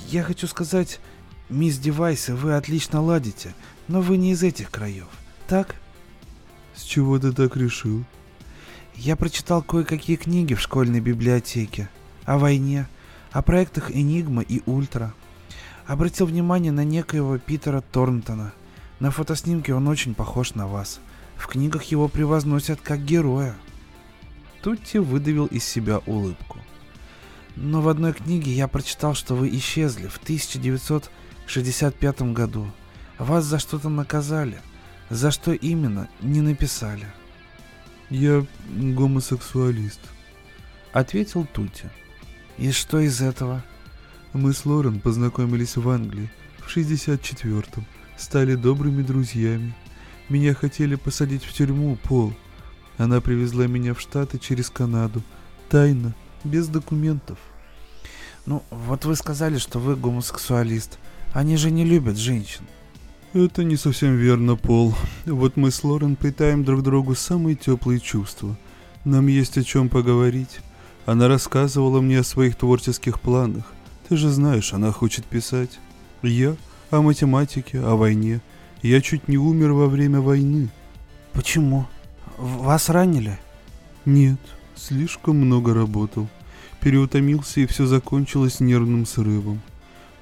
[0.08, 1.00] Я хочу сказать,
[1.50, 3.54] мисс Девайсы, вы отлично ладите,
[3.88, 5.08] но вы не из этих краев,
[5.46, 5.74] так?
[6.74, 8.06] С чего ты так решил?
[8.94, 11.90] Я прочитал кое-какие книги в школьной библиотеке.
[12.24, 12.88] О войне,
[13.32, 15.12] о проектах Энигма и Ультра.
[15.86, 18.54] Обратил внимание на некоего Питера Торнтона.
[19.00, 21.00] На фотоснимке он очень похож на вас.
[21.36, 23.54] В книгах его превозносят как героя.
[24.62, 26.58] Тутти выдавил из себя улыбку.
[27.54, 32.70] Но в одной книге я прочитал, что вы исчезли в 1965 году.
[33.18, 34.60] Вас за что-то наказали.
[35.10, 37.06] За что именно, не написали.
[38.10, 40.00] Я гомосексуалист.
[40.92, 41.90] Ответил Тути.
[42.58, 43.62] И что из этого?
[44.32, 47.86] Мы с Лорен познакомились в Англии в 64-м,
[48.18, 49.74] стали добрыми друзьями.
[50.28, 52.34] Меня хотели посадить в тюрьму, Пол.
[52.98, 55.22] Она привезла меня в Штаты через Канаду.
[55.70, 57.38] Тайно, без документов.
[58.44, 60.98] Ну, вот вы сказали, что вы гомосексуалист.
[61.32, 62.64] Они же не любят женщин.
[63.34, 64.94] Это не совсем верно, Пол.
[65.26, 68.56] Вот мы с Лорен питаем друг другу самые теплые чувства.
[69.04, 70.60] Нам есть о чем поговорить.
[71.06, 73.64] Она рассказывала мне о своих творческих планах.
[74.08, 75.78] Ты же знаешь, она хочет писать.
[76.22, 76.56] Я
[76.90, 78.40] о математике, о войне.
[78.82, 80.68] Я чуть не умер во время войны.
[81.32, 81.86] Почему?
[82.36, 83.38] Вас ранили?
[84.04, 84.40] Нет,
[84.76, 86.28] слишком много работал.
[86.80, 89.60] Переутомился и все закончилось нервным срывом.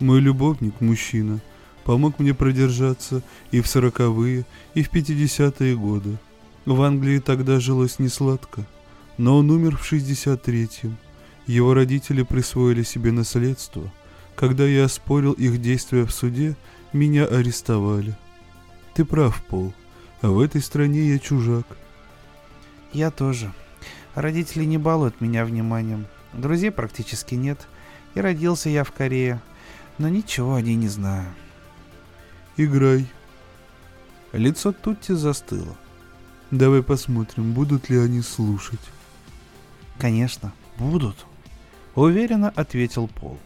[0.01, 1.41] Мой любовник, мужчина,
[1.85, 6.17] помог мне продержаться и в сороковые, и в пятидесятые годы.
[6.65, 8.67] В Англии тогда жилось несладко,
[9.19, 10.97] но он умер в шестьдесят третьем.
[11.47, 13.93] Его родители присвоили себе наследство.
[14.37, 16.57] Когда я оспорил их действия в суде,
[16.93, 18.15] меня арестовали.
[18.95, 19.73] Ты прав, Пол,
[20.21, 21.67] а в этой стране я чужак.
[22.93, 23.53] Я тоже.
[24.15, 26.07] Родители не балуют меня вниманием.
[26.35, 27.67] Друзей практически нет.
[28.15, 29.41] И родился я в Корее.
[29.99, 31.27] Но ничего о ней не знаю.
[32.59, 33.07] Играй.
[34.33, 35.77] Лицо Тутти застыло.
[36.51, 38.81] Давай посмотрим, будут ли они слушать.
[39.99, 41.27] Конечно, будут.
[41.95, 43.39] Уверенно ответил Пол.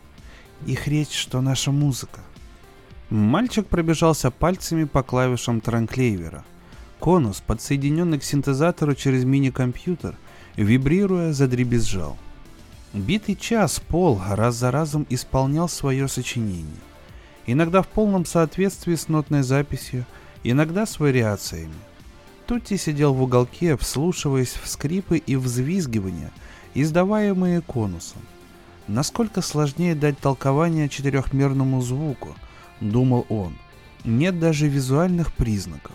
[0.66, 2.20] Их речь, что наша музыка.
[3.08, 6.44] Мальчик пробежался пальцами по клавишам транклейвера.
[7.00, 10.16] Конус, подсоединенный к синтезатору через мини-компьютер,
[10.56, 12.16] вибрируя, задребезжал.
[12.92, 16.66] Битый час Пол раз за разом исполнял свое сочинение.
[17.46, 20.04] Иногда в полном соответствии с нотной записью,
[20.44, 21.74] иногда с вариациями.
[22.46, 26.32] Тутти сидел в уголке, вслушиваясь в скрипы и взвизгивания,
[26.74, 28.22] издаваемые конусом.
[28.90, 32.34] Насколько сложнее дать толкование четырехмерному звуку,
[32.80, 33.56] думал он.
[34.02, 35.94] Нет даже визуальных признаков.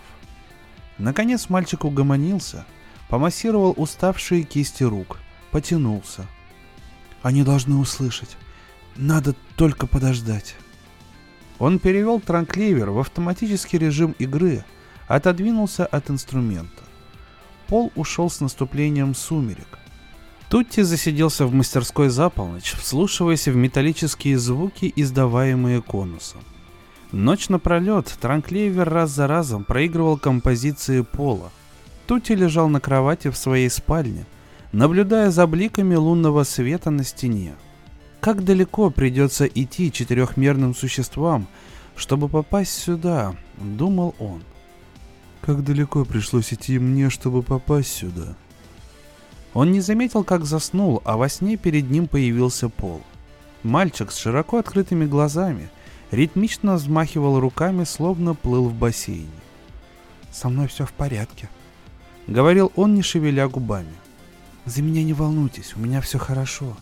[0.98, 2.66] Наконец мальчик угомонился,
[3.10, 5.20] помассировал уставшие кисти рук,
[5.52, 6.26] потянулся.
[7.22, 8.38] Они должны услышать.
[8.96, 10.56] Надо только подождать.
[11.60, 14.64] Он перевел транкливер в автоматический режим игры,
[15.10, 16.84] отодвинулся от инструмента.
[17.68, 19.80] Пол ушел с наступлением сумерек.
[20.50, 26.42] Тутти засиделся в мастерской за полночь, вслушиваясь в металлические звуки, издаваемые конусом.
[27.12, 31.52] Ночь напролет Транклевер раз за разом проигрывал композиции Пола.
[32.08, 34.26] Тутти лежал на кровати в своей спальне,
[34.72, 37.56] наблюдая за бликами лунного света на стене.
[38.20, 41.48] Как далеко придется идти четырехмерным существам,
[41.96, 44.44] чтобы попасть сюда, думал он.
[45.42, 48.36] Как далеко пришлось идти мне, чтобы попасть сюда?
[49.56, 53.02] Он не заметил, как заснул, а во сне перед ним появился Пол.
[53.64, 55.70] Мальчик с широко открытыми глазами
[56.12, 59.30] ритмично взмахивал руками, словно плыл в бассейне.
[60.30, 61.50] «Со мной все в порядке»,—
[62.28, 63.94] говорил он, не шевеля губами.
[64.66, 66.76] «За меня не волнуйтесь, у меня все хорошо.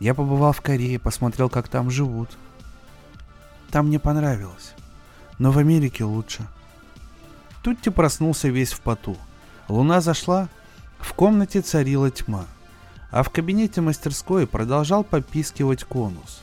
[0.00, 2.36] Я побывал в Корее, посмотрел, как там живут.
[3.70, 4.72] Там мне понравилось,
[5.38, 6.44] но в Америке лучше».
[7.62, 9.16] Тутти проснулся весь в поту.
[9.68, 10.48] Луна зашла,
[11.00, 12.46] в комнате царила тьма,
[13.10, 16.42] а в кабинете мастерской продолжал попискивать конус.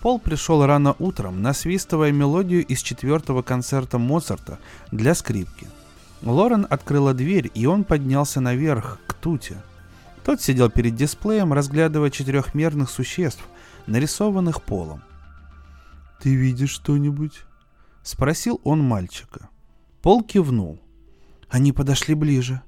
[0.00, 4.58] Пол пришел рано утром, насвистывая мелодию из четвертого концерта Моцарта
[4.90, 5.68] для скрипки.
[6.22, 9.58] Лорен открыла дверь, и он поднялся наверх, к Туте.
[10.24, 13.42] Тот сидел перед дисплеем, разглядывая четырехмерных существ,
[13.86, 15.02] нарисованных полом.
[16.20, 17.44] «Ты видишь что-нибудь?»—
[18.02, 19.48] спросил он мальчика.
[20.02, 20.80] Пол кивнул.
[21.50, 22.62] Они подошли ближе,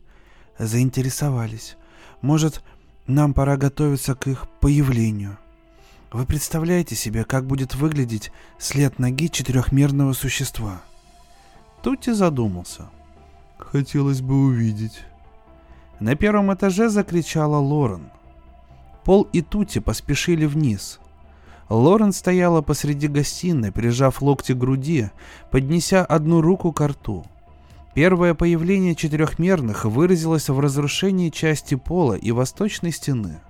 [0.58, 1.76] заинтересовались.
[2.20, 2.62] Может,
[3.06, 5.38] нам пора готовиться к их появлению.
[6.12, 10.82] Вы представляете себе, как будет выглядеть след ноги четырехмерного существа?
[11.82, 12.90] Тути задумался.
[13.56, 15.00] Хотелось бы увидеть.
[16.00, 18.10] На первом этаже закричала Лорен.
[19.04, 20.98] Пол и Тути поспешили вниз.
[21.68, 25.10] Лорен стояла посреди гостиной, прижав локти к груди,
[25.50, 27.24] поднеся одну руку к рту.
[27.94, 33.40] Первое появление четырехмерных выразилось в разрушении части пола и восточной стены.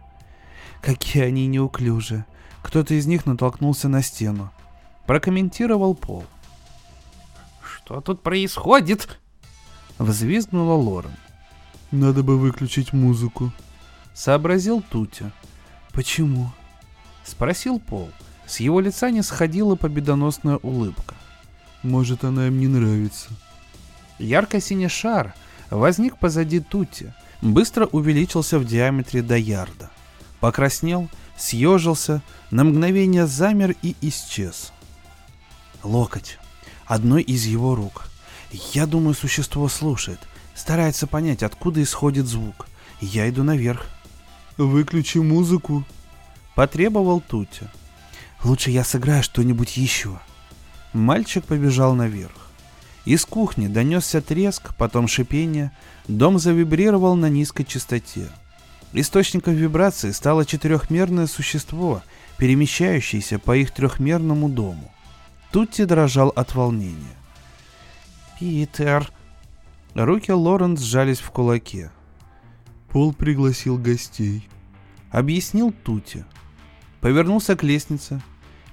[0.81, 2.27] Какие они неуклюжие.
[2.63, 4.51] Кто-то из них натолкнулся на стену.
[5.07, 6.25] Прокомментировал Пол.
[7.63, 9.21] «Что тут происходит?»
[9.99, 11.15] Взвизгнула Лорен.
[11.93, 13.53] «Надо бы выключить музыку»,—
[14.15, 15.33] сообразил Тутя.
[15.93, 16.51] «Почему?»—
[17.25, 18.11] спросил Пол.
[18.47, 21.15] С его лица не сходила победоносная улыбка.
[21.83, 23.31] «Может, она им не нравится».
[24.23, 25.35] Ярко-синий шар
[25.69, 29.91] возник позади Тути, быстро увеличился в диаметре до ярда.
[30.39, 34.73] Покраснел съежился, на мгновение замер и исчез.
[35.83, 36.39] Локоть.
[36.87, 38.05] Одной из его рук.
[38.73, 40.21] Я думаю, существо слушает,
[40.55, 42.69] старается понять, откуда исходит звук.
[43.01, 43.87] Я иду наверх.
[44.59, 45.85] «Выключи музыку»,—
[46.55, 47.73] потребовал Тутя.
[48.45, 50.21] «Лучше я сыграю что-нибудь еще».
[50.93, 52.42] Мальчик побежал наверх.
[53.05, 55.73] Из кухни донесся треск, потом шипение,
[56.09, 58.29] дом завибрировал на низкой частоте—
[58.95, 62.03] Источником вибрации стало четырехмерное существо,
[62.37, 64.93] перемещающееся по их трехмерному дому.
[65.51, 67.17] Тутти дрожал от волнения.
[68.39, 69.11] «Питер!»
[69.95, 71.91] Руки Лорен сжались в кулаке.
[72.91, 74.49] Пол пригласил гостей.
[75.11, 76.25] Объяснил Тути.
[77.01, 78.21] Повернулся к лестнице.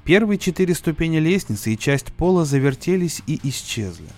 [0.10, 4.10] Первые четыре ступени лестницы и часть пола завертелись и исчезли.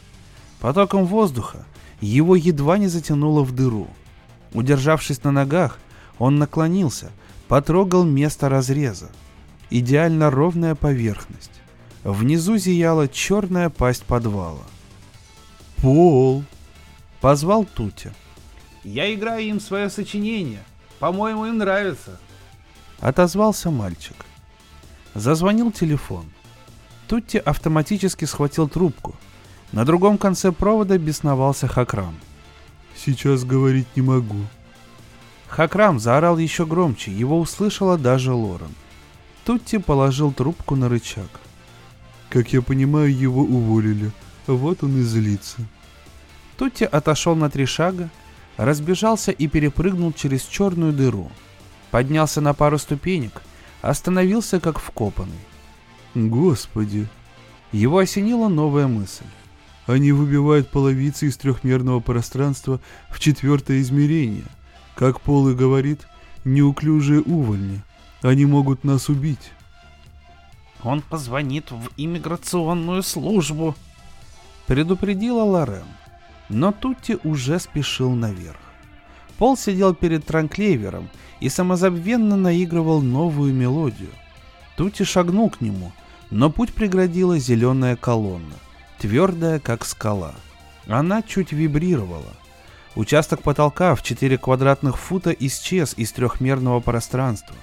[0.62, 1.66] Потоком воздуха
[2.00, 3.90] его едва не затянуло в дыру.
[4.54, 5.80] Удержавшись на ногах,
[6.18, 7.12] он наклонился,
[7.50, 9.10] потрогал место разреза.
[9.70, 11.60] Идеально ровная поверхность.
[12.06, 14.64] Внизу зияла черная пасть подвала.
[15.76, 16.46] «Пол!»—
[17.20, 18.14] позвал Тутя.
[18.86, 20.64] «Я играю им свое сочинение.
[21.00, 22.18] По-моему, им нравится».
[23.02, 24.16] Отозвался мальчик.
[25.14, 26.26] Зазвонил телефон.
[27.08, 29.16] Тутти автоматически схватил трубку.
[29.72, 32.16] На другом конце провода бесновался Хакрам.
[32.96, 34.46] «Сейчас говорить не могу»,
[35.52, 38.74] Хакрам заорал еще громче, его услышала даже Лорен.
[39.44, 41.28] Тутти положил трубку на рычаг.
[42.30, 44.12] «Как я понимаю, его уволили.
[44.48, 45.58] Вот он и злится».
[46.58, 48.10] Тутти отошел на три шага,
[48.56, 51.30] разбежался и перепрыгнул через черную дыру.
[51.90, 53.42] Поднялся на пару ступенек,
[53.82, 55.40] остановился как вкопанный.
[56.16, 57.08] «Господи!»
[57.72, 59.26] Его осенила новая мысль.
[59.88, 62.80] Они выбивают половицы из трехмерного пространства
[63.10, 64.46] в четвертое измерение–
[65.02, 66.08] как Пол и говорит,
[66.46, 67.82] неуклюжие увольни.
[68.22, 69.52] Они могут нас убить.
[70.84, 73.76] Он позвонит в иммиграционную службу.
[74.68, 75.88] Предупредила Лорен.
[76.50, 78.60] Но Тутти уже спешил наверх.
[79.42, 84.12] Пол сидел перед транклейвером и самозабвенно наигрывал новую мелодию.
[84.78, 85.94] Тутти шагнул к нему,
[86.30, 88.54] но путь преградила зеленая колонна,
[89.00, 90.36] твердая, как скала.
[90.86, 92.36] Она чуть вибрировала.
[92.94, 97.56] Участок потолка в 4 квадратных фута исчез из трехмерного пространства.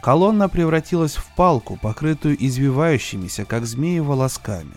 [0.00, 4.76] Колонна превратилась в палку, покрытую извивающимися, как змеи, волосками.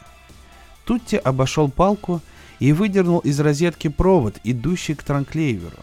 [0.85, 2.19] Тутти обошел палку
[2.57, 5.77] и выдернул из розетки провод, идущий к транклейверу.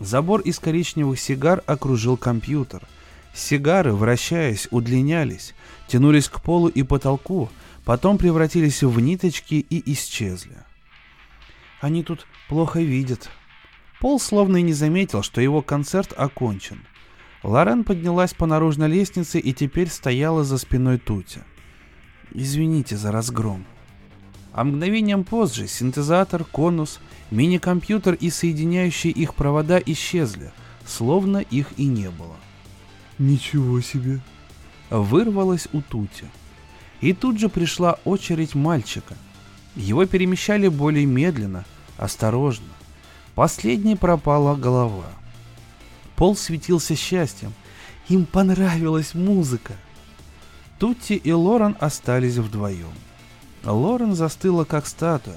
[0.00, 2.82] Забор из коричневых сигар окружил компьютер.
[3.34, 5.54] Сигары, вращаясь, удлинялись,
[5.88, 7.50] тянулись к полу и потолку,
[7.84, 10.56] потом превратились в ниточки и исчезли.
[11.82, 13.28] Они тут плохо видят.
[14.00, 16.80] Пол словно и не заметил, что его концерт окончен.
[17.42, 21.42] Лорен поднялась по наружной лестнице и теперь стояла за спиной Тути.
[22.32, 23.66] «Извините за разгром».
[24.52, 30.52] А мгновением позже синтезатор, конус, мини-компьютер и соединяющие их провода исчезли,
[30.84, 32.36] словно их и не было.
[33.18, 34.20] Ничего себе.
[34.90, 36.24] Вырвалось у Тути.
[37.00, 39.16] И тут же пришла очередь мальчика.
[39.76, 41.64] Его перемещали более медленно,
[41.96, 42.66] осторожно.
[43.34, 45.06] Последней пропала голова.
[46.16, 47.54] Пол светился счастьем.
[48.08, 49.74] Им понравилась музыка.
[50.78, 52.92] Тутти и Лорен остались вдвоем.
[53.64, 55.36] Лорен застыла как статуя.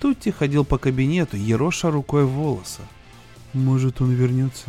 [0.00, 2.82] Тутти ходил по кабинету, ероша рукой волосы.
[3.52, 4.66] Может, он вернется?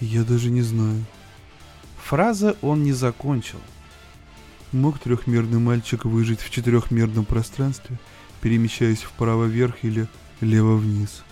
[0.00, 1.04] Я даже не знаю.
[2.02, 3.58] Фразы он не закончил.
[4.72, 7.98] Мог трехмерный мальчик выжить в четырехмерном пространстве,
[8.40, 10.08] перемещаясь вправо вверх или
[10.40, 11.22] лево вниз?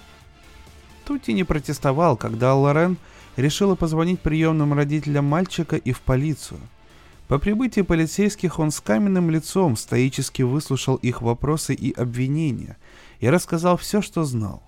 [1.06, 2.98] Тути не протестовал, когда Лорен
[3.36, 6.60] решила позвонить приемным родителям мальчика и в полицию.
[7.30, 12.76] По прибытии полицейских он с каменным лицом стоически выслушал их вопросы и обвинения
[13.20, 14.64] и рассказал все, что знал.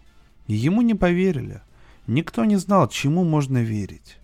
[0.46, 1.60] Ему не поверили.
[2.06, 4.18] Никто не знал, чему можно верить.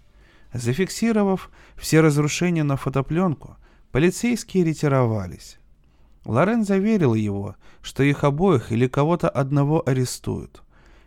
[0.52, 3.56] Зафиксировав все разрушения на фотопленку,
[3.90, 5.58] полицейские ретировались.
[6.24, 10.62] Лорен заверил его, что их обоих или кого-то одного арестуют.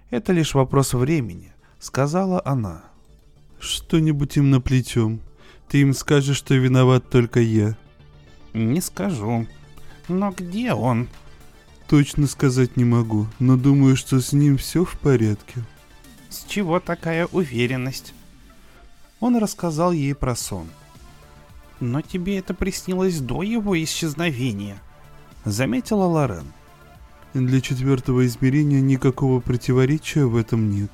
[0.10, 2.84] Это лишь вопрос времени, сказала она.
[3.58, 5.22] Что-нибудь им наплетем.
[5.72, 7.78] Ты им скажешь, что виноват только я.
[8.54, 9.48] Не скажу.
[10.10, 11.08] Но где он?
[11.88, 15.64] Точно сказать не могу, но думаю, что с ним все в порядке.
[16.28, 18.14] С чего такая уверенность?
[19.22, 20.68] Он рассказал ей про сон.
[21.80, 24.78] Но тебе это приснилось до его исчезновения,
[25.46, 26.52] заметила Лорен.
[27.34, 30.92] Для четвертого измерения никакого противоречия в этом нет.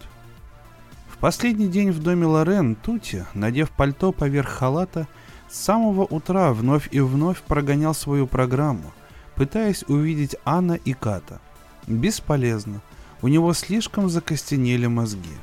[1.18, 5.08] В последний день в доме Лорен Тути, надев пальто поверх халата,
[5.50, 8.94] с самого утра вновь и вновь прогонял свою программу,
[9.34, 11.42] пытаясь увидеть Анна и Ката.
[11.88, 12.82] Бесполезно.
[13.24, 15.34] У него слишком закостенели мозги.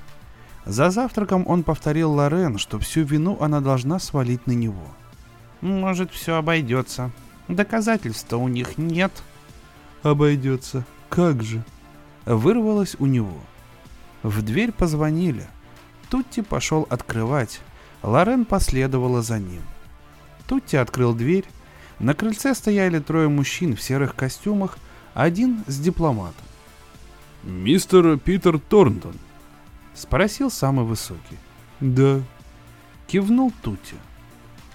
[0.64, 4.86] За завтраком он повторил Лорен, что всю вину она должна свалить на него.
[5.60, 7.10] «Может, все обойдется.
[7.48, 9.10] Доказательств-то у них нет»,
[10.04, 10.84] обойдется.
[11.08, 11.64] Как же?
[12.26, 13.40] Вырвалось у него.
[14.22, 15.46] В дверь позвонили.
[16.14, 17.60] Тутти пошел открывать.
[18.04, 19.62] Лорен последовала за ним.
[20.46, 21.44] Тутти открыл дверь.
[21.98, 24.78] На крыльце стояли трое мужчин в серых костюмах,
[25.12, 26.44] один с дипломатом.
[27.42, 29.16] «Мистер Питер Торнтон?»—
[29.96, 31.36] спросил самый высокий.
[31.80, 32.20] «Да».
[33.08, 33.96] Кивнул Тутти.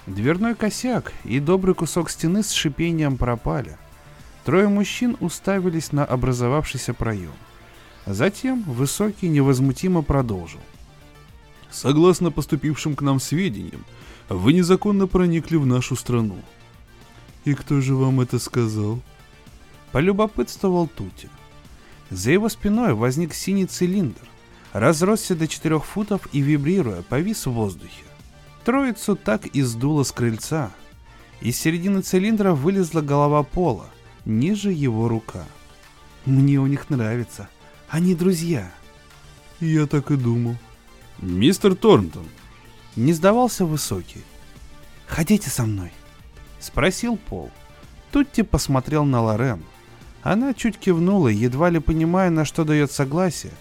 [0.08, 3.78] Дверной косяк и добрый кусок стены с шипением пропали—
[4.44, 7.32] Трое мужчин уставились на образовавшийся проем.
[8.06, 10.60] Затем Высокий невозмутимо продолжил.
[11.72, 13.86] «Согласно поступившим к нам сведениям,
[14.28, 16.38] вы незаконно проникли в нашу страну».
[17.46, 19.00] «И кто же вам это сказал?»
[19.92, 21.30] Полюбопытствовал Тути.
[22.10, 24.22] За его спиной возник синий цилиндр,
[24.74, 28.04] разросся до четырех футов и, вибрируя, повис в воздухе.
[28.66, 30.72] Троицу так и сдуло с крыльца.
[31.42, 33.90] Из середины цилиндра вылезла голова пола—
[34.26, 35.46] ниже его рука.
[36.26, 37.50] Мне у них нравится.
[37.90, 38.72] Они друзья.
[39.60, 40.56] Я так и думал.
[41.22, 42.26] Мистер Торнтон.
[42.96, 44.24] Не сдавался высокий.
[45.06, 45.92] Ходите со мной.
[46.62, 47.52] Спросил Пол.
[48.12, 49.62] Тутти посмотрел на Лорен.
[50.24, 53.52] Она чуть кивнула, едва ли понимая, на что дает согласие,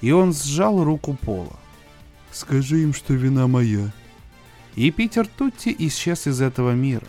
[0.00, 1.56] и он сжал руку Пола.
[2.30, 3.92] «Скажи им, что вина моя».
[4.76, 7.06] И Питер Тутти исчез из этого мира.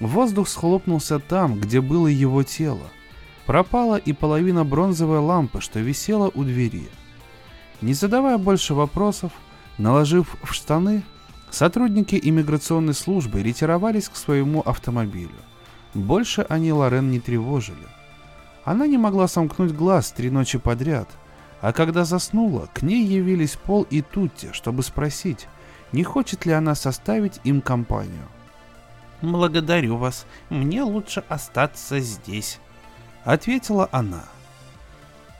[0.00, 2.90] Воздух схлопнулся там, где было его тело.
[3.46, 6.88] Пропала и половина бронзовой лампы, что висела у двери.
[7.80, 9.32] Не задавая больше вопросов,
[9.78, 11.02] наложив в штаны,
[11.50, 15.36] сотрудники иммиграционной службы ретировались к своему автомобилю.
[15.94, 17.86] Больше они Лорен не тревожили.
[18.64, 21.08] Она не могла сомкнуть глаз три ночи подряд,
[21.60, 25.48] а когда заснула, к ней явились Пол и Тутти, чтобы спросить,
[25.92, 28.28] не хочет ли она составить им компанию.
[29.22, 32.60] «Благодарю вас, мне лучше остаться здесь»,—
[33.24, 34.24] ответила она.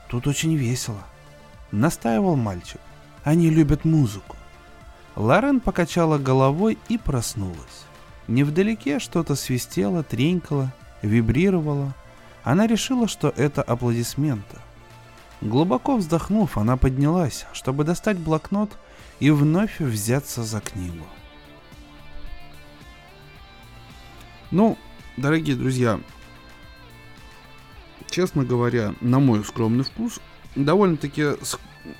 [0.09, 1.03] «Тут очень весело»,—
[1.71, 2.81] настаивал мальчик.
[3.27, 4.37] «Они любят музыку».
[5.17, 7.83] Лорен покачала головой и проснулась.
[8.29, 10.71] Невдалеке что-то свистело, тренькало,
[11.01, 11.93] вибрировало.
[12.45, 14.55] Она решила, что это аплодисменты.
[15.41, 18.77] Глубоко вздохнув, она поднялась, чтобы достать блокнот
[19.19, 21.05] и вновь взяться за книгу.
[24.51, 24.77] Ну,
[25.17, 25.99] дорогие друзья,
[28.09, 30.21] честно говоря, на мой скромный вкус,
[30.55, 31.33] довольно-таки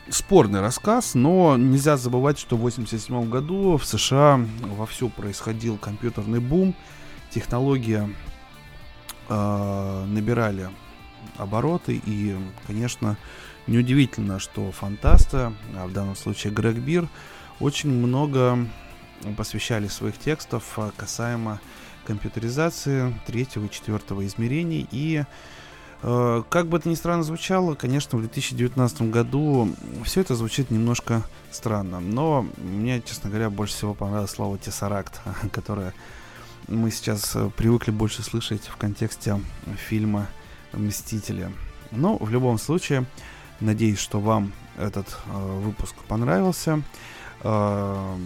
[0.09, 6.75] спорный рассказ, но нельзя забывать, что в 1987 году в США вовсю происходил компьютерный бум,
[7.29, 8.09] технология
[9.29, 10.69] э, набирали
[11.37, 12.35] обороты, и,
[12.65, 13.17] конечно,
[13.67, 17.07] неудивительно, что фантасты, а в данном случае Грег Бир,
[17.59, 18.57] очень много
[19.35, 21.59] посвящали своих текстов касаемо
[22.05, 24.87] компьютеризации третьего и четвертого измерений.
[24.91, 25.23] И Э,
[26.01, 31.99] как бы это ни странно звучало, конечно, в 2019 году все это звучит немножко странно.
[31.99, 35.21] Но мне, честно говоря, больше всего понравилось слово «тессаракт»,
[35.51, 35.93] которое
[36.67, 39.39] мы сейчас э, привыкли больше слышать в контексте
[39.77, 40.27] фильма
[40.73, 41.51] «Мстители».
[41.91, 43.05] Но в любом случае,
[43.61, 46.81] надеюсь, что вам этот э, выпуск понравился.
[47.41, 48.17] Э,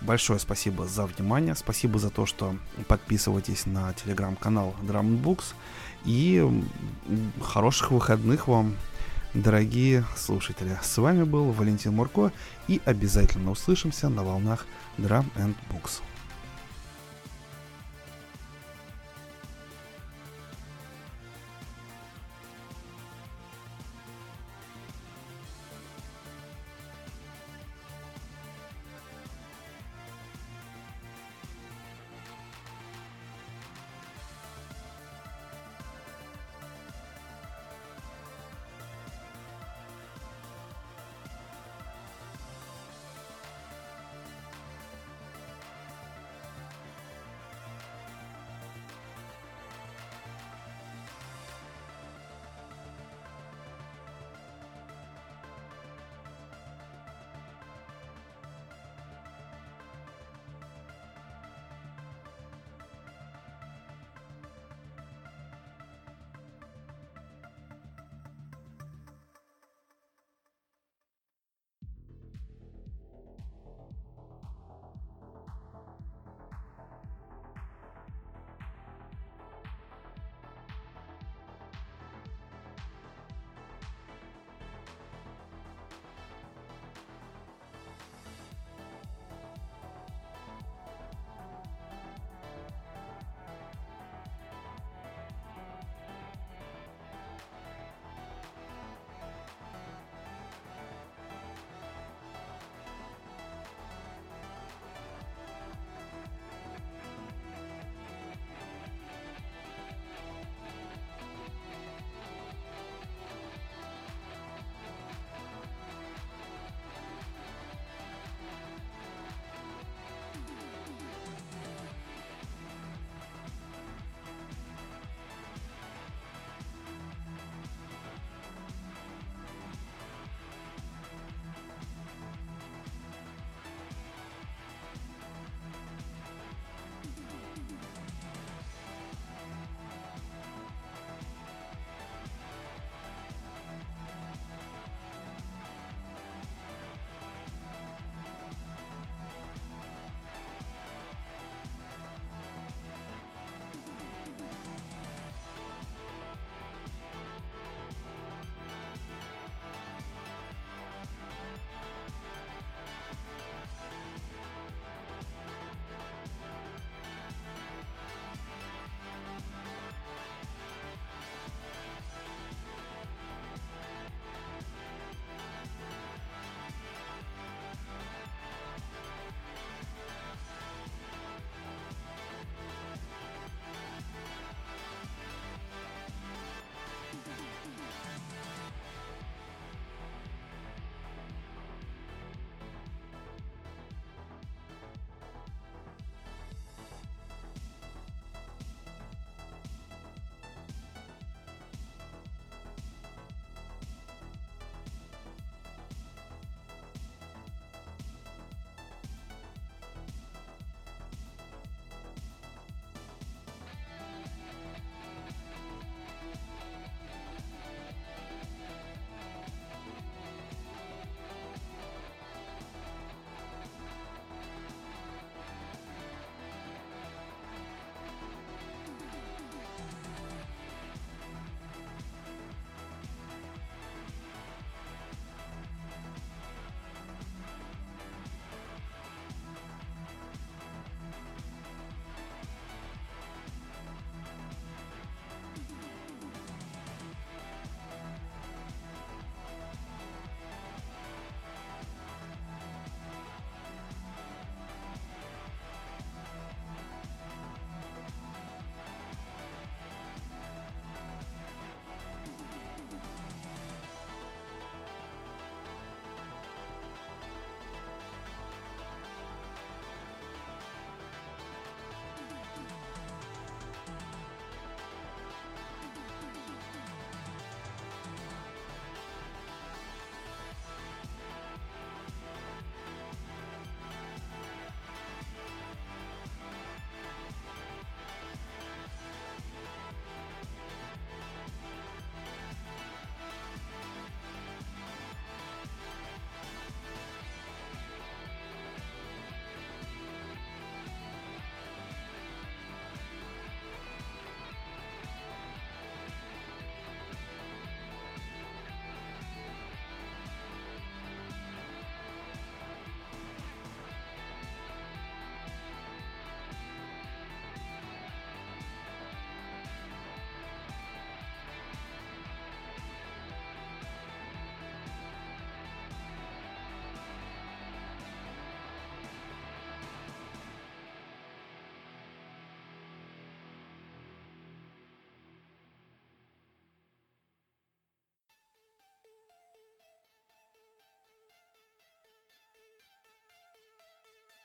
[0.00, 1.54] большое спасибо за внимание.
[1.54, 2.56] Спасибо за то, что
[2.88, 5.54] подписываетесь на телеграм-канал Drum Books.
[6.04, 6.46] И
[7.40, 8.74] хороших выходных вам,
[9.32, 10.78] дорогие слушатели.
[10.82, 12.30] С вами был Валентин Мурко
[12.68, 14.66] и обязательно услышимся на волнах
[14.98, 16.02] Drum and Books.